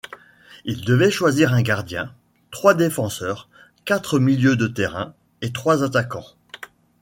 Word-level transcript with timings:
Ils 0.65 0.83
devaient 0.83 1.11
choisir 1.11 1.53
un 1.53 1.61
gardien, 1.61 2.11
trois 2.49 2.73
défenseurs, 2.73 3.49
quatre 3.85 4.17
milieux 4.17 4.55
de 4.55 4.65
terrain 4.65 5.13
et 5.43 5.51
trois 5.53 5.83
attaquants. 5.83 6.25